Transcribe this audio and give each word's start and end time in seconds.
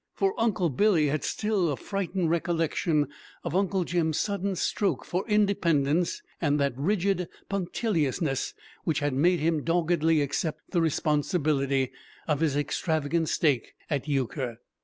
For 0.15 0.33
Uncle 0.39 0.71
Billy 0.71 1.09
had 1.09 1.23
still 1.23 1.69
a 1.69 1.77
frightened 1.77 2.31
recollection 2.31 3.07
of 3.43 3.55
Uncle 3.55 3.83
Jim's 3.83 4.19
sudden 4.19 4.55
stroke 4.55 5.05
for 5.05 5.23
independence, 5.27 6.23
and 6.41 6.59
that 6.59 6.75
rigid 6.75 7.29
punctiliousness 7.49 8.55
which 8.83 8.97
had 8.97 9.13
made 9.13 9.41
him 9.41 9.63
doggedly 9.63 10.23
accept 10.23 10.71
the 10.71 10.81
responsibility 10.81 11.91
of 12.27 12.39
his 12.39 12.57
extravagant 12.57 13.29
stake 13.29 13.75
at 13.91 14.07
euchre. 14.07 14.59